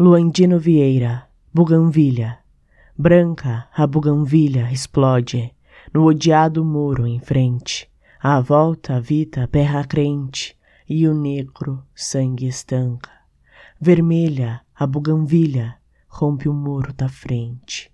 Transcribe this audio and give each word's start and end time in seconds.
Luandino 0.00 0.60
Vieira, 0.60 1.28
buganvilha. 1.52 2.38
Branca, 2.96 3.66
a 3.76 3.84
buganvilha 3.84 4.70
explode 4.70 5.52
no 5.92 6.04
odiado 6.04 6.64
muro 6.64 7.04
em 7.04 7.18
frente. 7.18 7.90
À 8.22 8.40
volta, 8.40 8.94
a 8.94 9.00
vita 9.00 9.48
perra 9.48 9.84
crente 9.84 10.56
e 10.88 11.08
o 11.08 11.12
negro 11.12 11.82
sangue 11.96 12.46
estanca. 12.46 13.10
Vermelha, 13.80 14.60
a 14.72 14.86
buganvilha 14.86 15.74
rompe 16.06 16.48
o 16.48 16.54
muro 16.54 16.92
da 16.92 17.08
frente. 17.08 17.90